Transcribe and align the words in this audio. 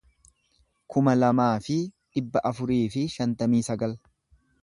kuma 0.93 1.13
lamaa 1.17 1.51
fi 1.65 1.75
dhibba 2.17 2.43
afurii 2.51 2.81
fi 2.97 3.05
shantamii 3.19 3.63
sagal 3.71 3.97